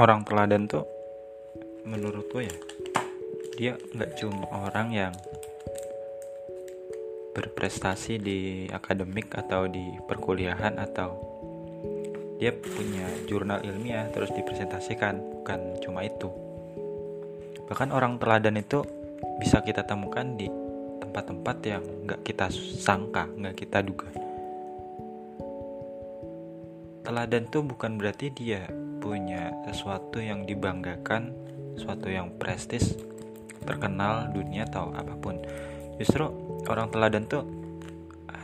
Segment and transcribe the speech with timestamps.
[0.00, 0.88] orang teladan tuh
[1.84, 2.56] menurut gue ya
[3.52, 5.14] dia nggak cuma orang yang
[7.32, 8.38] berprestasi di
[8.72, 11.16] akademik atau di perkuliahan atau
[12.40, 16.28] dia punya jurnal ilmiah terus dipresentasikan bukan cuma itu.
[17.70, 18.82] Bahkan orang teladan itu
[19.38, 20.50] bisa kita temukan di
[20.98, 24.10] tempat-tempat yang nggak kita sangka nggak kita duga.
[27.06, 28.66] Teladan tuh bukan berarti dia
[29.02, 31.34] punya sesuatu yang dibanggakan,
[31.74, 32.94] sesuatu yang prestis,
[33.66, 35.42] terkenal dunia atau apa pun.
[35.98, 36.30] Justru
[36.70, 37.42] orang teladan tuh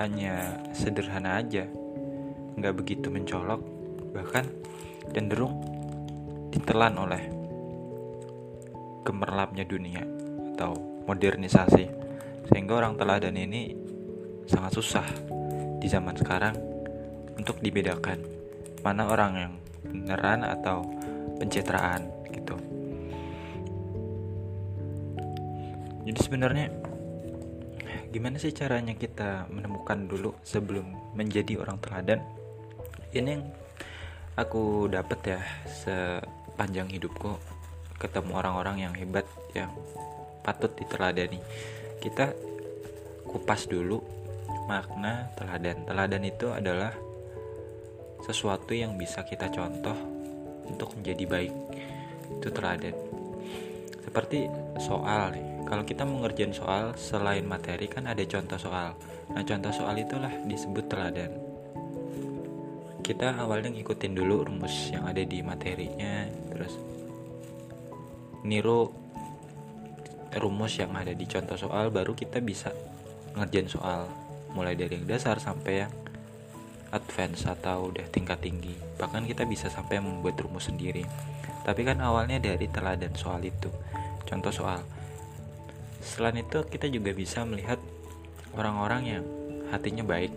[0.02, 1.62] hanya sederhana aja,
[2.58, 3.62] nggak begitu mencolok,
[4.10, 4.50] bahkan
[5.14, 5.62] cenderung
[6.50, 7.22] ditelan oleh
[9.06, 10.02] gemerlapnya dunia
[10.58, 10.74] atau
[11.06, 11.86] modernisasi,
[12.50, 13.78] sehingga orang teladan ini
[14.50, 15.06] sangat susah
[15.78, 16.58] di zaman sekarang
[17.38, 18.18] untuk dibedakan
[18.82, 19.52] mana orang yang
[19.90, 20.84] beneran atau
[21.38, 22.56] pencitraan gitu.
[26.08, 26.66] Jadi sebenarnya
[28.08, 32.24] gimana sih caranya kita menemukan dulu sebelum menjadi orang teladan?
[33.12, 33.44] Ini yang
[34.36, 37.36] aku dapat ya sepanjang hidupku
[37.98, 39.74] ketemu orang-orang yang hebat yang
[40.40, 41.42] patut diteladani.
[42.00, 42.32] Kita
[43.28, 44.00] kupas dulu
[44.64, 45.84] makna teladan.
[45.84, 46.94] Teladan itu adalah
[48.24, 49.96] sesuatu yang bisa kita contoh
[50.66, 51.54] untuk menjadi baik.
[52.38, 53.08] Itu teladan
[54.08, 54.48] seperti
[54.80, 55.36] soal
[55.68, 58.96] kalau kita mengerjain soal selain materi kan ada contoh soal.
[59.36, 61.28] Nah contoh soal itulah disebut teladan.
[63.04, 66.72] Kita awalnya ngikutin dulu rumus yang ada di materinya terus
[68.48, 68.88] niru
[70.40, 72.72] rumus yang ada di contoh soal baru kita bisa
[73.36, 74.08] ngerjain soal.
[74.56, 75.92] Mulai dari yang dasar sampai yang
[76.92, 78.72] advance atau udah tingkat tinggi.
[78.96, 81.04] Bahkan kita bisa sampai membuat rumus sendiri.
[81.64, 83.68] Tapi kan awalnya dari teladan soal itu.
[84.24, 84.80] Contoh soal
[85.98, 87.76] selain itu kita juga bisa melihat
[88.54, 89.24] orang-orang yang
[89.68, 90.32] hatinya baik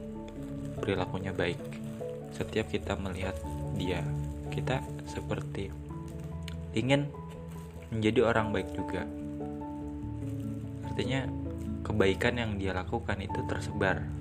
[0.82, 1.60] perilakunya baik.
[2.36, 3.36] Setiap kita melihat
[3.78, 4.04] dia
[4.52, 5.72] kita seperti
[6.76, 7.08] ingin
[7.92, 9.04] menjadi orang baik juga.
[10.88, 11.28] Artinya
[11.88, 14.21] kebaikan yang dia lakukan itu tersebar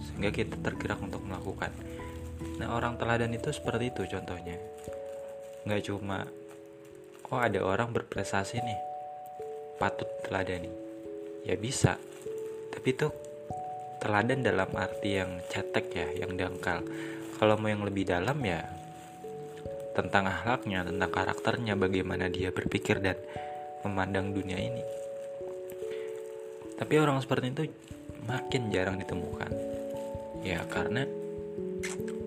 [0.00, 1.70] sehingga kita tergerak untuk melakukan.
[2.60, 4.56] Nah orang teladan itu seperti itu contohnya.
[5.68, 6.24] Nggak cuma
[7.30, 8.80] oh ada orang berprestasi nih
[9.76, 10.72] patut teladani.
[11.44, 11.96] Ya bisa.
[12.72, 13.08] Tapi itu
[14.00, 16.84] teladan dalam arti yang cetek ya yang dangkal.
[17.40, 18.64] Kalau mau yang lebih dalam ya
[19.96, 23.16] tentang akhlaknya tentang karakternya bagaimana dia berpikir dan
[23.84, 24.84] memandang dunia ini.
[26.76, 27.62] Tapi orang seperti itu
[28.24, 29.79] makin jarang ditemukan
[30.40, 31.04] ya karena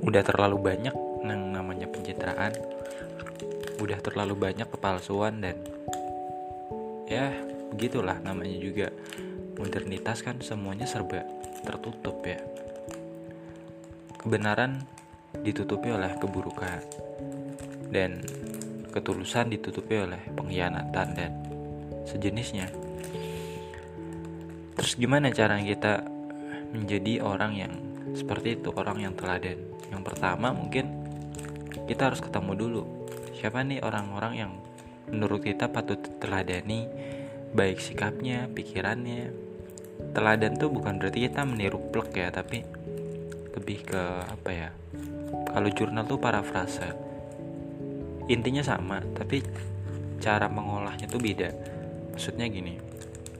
[0.03, 2.53] udah terlalu banyak yang namanya pencitraan.
[3.81, 5.57] Udah terlalu banyak kepalsuan dan
[7.07, 7.33] ya
[7.73, 8.87] begitulah namanya juga.
[9.53, 11.23] Modernitas kan semuanya serba
[11.63, 12.41] tertutup ya.
[14.17, 14.81] Kebenaran
[15.45, 16.81] ditutupi oleh keburukan
[17.93, 18.21] dan
[18.93, 21.31] ketulusan ditutupi oleh pengkhianatan dan
[22.05, 22.69] sejenisnya.
[24.73, 26.05] Terus gimana cara kita
[26.73, 27.73] menjadi orang yang
[28.13, 29.59] seperti itu orang yang teladan.
[29.89, 30.89] Yang pertama mungkin
[31.89, 32.83] kita harus ketemu dulu.
[33.33, 34.51] Siapa nih orang-orang yang
[35.11, 36.87] menurut kita patut teladani
[37.53, 39.33] baik sikapnya pikirannya.
[40.13, 42.61] Teladan tuh bukan berarti kita meniru plek ya tapi
[43.53, 44.69] lebih ke apa ya?
[45.49, 46.93] Kalau jurnal tuh parafrase.
[48.29, 49.43] Intinya sama tapi
[50.23, 51.49] cara mengolahnya tuh beda.
[52.13, 52.93] Maksudnya gini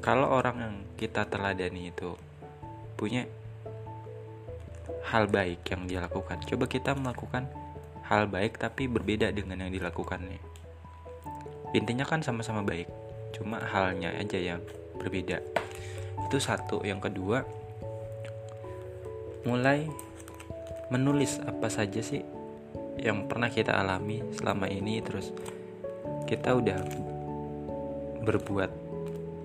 [0.03, 2.11] kalau orang yang kita teladani itu
[2.99, 3.23] punya
[5.07, 6.39] hal baik yang dia lakukan.
[6.47, 7.47] Coba kita melakukan
[8.07, 10.39] hal baik tapi berbeda dengan yang dilakukannya.
[11.73, 12.85] Intinya kan sama-sama baik,
[13.33, 14.61] cuma halnya aja yang
[14.99, 15.41] berbeda.
[16.29, 16.85] Itu satu.
[16.85, 17.41] Yang kedua,
[19.43, 19.89] mulai
[20.93, 22.21] menulis apa saja sih
[23.01, 25.33] yang pernah kita alami selama ini terus
[26.29, 26.79] kita udah
[28.23, 28.71] berbuat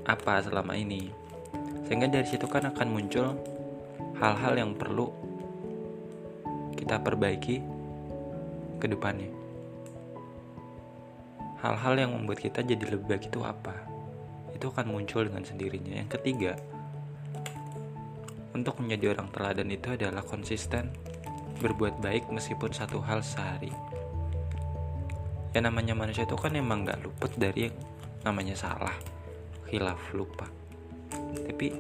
[0.04, 1.08] apa selama ini
[1.88, 3.32] sehingga dari situ kan akan muncul
[4.20, 5.08] hal-hal yang perlu
[6.78, 7.58] kita perbaiki
[8.78, 9.34] ke depannya.
[11.58, 13.74] Hal-hal yang membuat kita jadi lebih baik itu apa?
[14.54, 15.98] Itu akan muncul dengan sendirinya.
[15.98, 16.54] Yang ketiga,
[18.54, 20.94] untuk menjadi orang teladan itu adalah konsisten
[21.58, 23.74] berbuat baik meskipun satu hal sehari.
[25.50, 27.74] Ya namanya manusia itu kan emang gak luput dari yang
[28.22, 28.94] namanya salah,
[29.66, 30.46] hilaf, lupa.
[31.34, 31.74] Tapi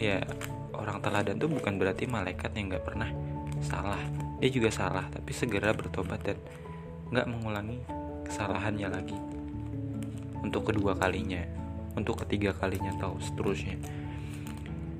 [0.00, 0.24] ya
[0.72, 3.10] orang teladan tuh bukan berarti malaikat yang gak pernah
[3.62, 4.00] salah.
[4.38, 6.38] Dia juga salah tapi segera bertobat dan
[7.10, 7.78] nggak mengulangi
[8.28, 9.18] kesalahannya lagi.
[10.44, 11.42] Untuk kedua kalinya.
[11.98, 13.74] Untuk ketiga kalinya atau seterusnya.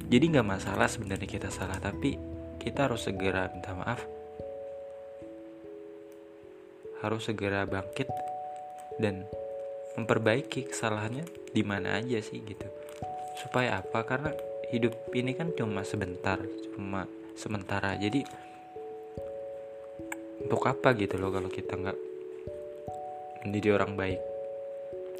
[0.08, 2.19] Jadi nggak masalah sebenarnya kita salah tapi
[2.58, 4.02] kita harus segera minta maaf.
[7.05, 8.10] Harus segera bangkit
[8.99, 9.22] dan
[9.94, 11.22] memperbaiki kesalahannya
[11.55, 12.66] di mana aja sih gitu.
[13.38, 14.02] Supaya apa?
[14.02, 14.34] Karena
[14.75, 16.43] hidup ini kan cuma sebentar
[16.75, 17.06] cuma
[17.38, 17.94] sementara.
[17.94, 18.26] Jadi
[20.48, 21.98] untuk apa gitu loh kalau kita nggak
[23.44, 24.20] menjadi orang baik.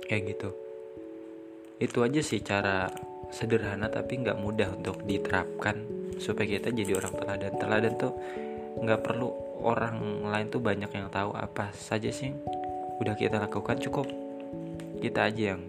[0.08, 0.50] Kayak gitu.
[1.76, 2.88] Itu aja sih cara
[3.28, 5.84] sederhana tapi nggak mudah untuk diterapkan
[6.16, 7.52] supaya kita jadi orang teladan.
[7.60, 8.16] Teladan tuh
[8.80, 9.28] nggak perlu
[9.60, 12.32] orang lain tuh banyak yang tahu apa saja sih.
[12.96, 14.08] Udah kita lakukan cukup.
[15.04, 15.62] Kita aja yang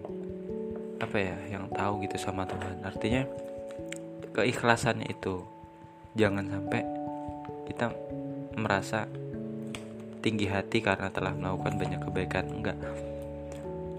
[1.04, 2.80] apa ya yang tahu gitu sama Tuhan.
[2.80, 3.28] Artinya
[4.32, 5.44] keikhlasannya itu
[6.16, 6.80] jangan sampai
[7.68, 7.92] kita
[8.56, 9.19] merasa
[10.20, 12.44] tinggi hati karena telah melakukan banyak kebaikan.
[12.48, 12.78] Enggak.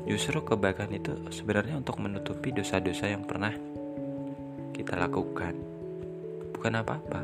[0.06, 3.53] Justru kebaikan itu sebenarnya untuk menutupi dosa-dosa yang pernah
[4.73, 5.53] kita lakukan.
[6.57, 7.21] Bukan apa-apa.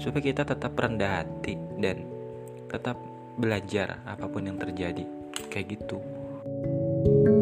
[0.00, 2.04] Supaya kita tetap rendah hati dan
[2.68, 2.96] tetap
[3.36, 5.04] belajar apa pun yang terjadi.
[5.48, 5.98] Kayak gitu.
[7.00, 7.39] thank you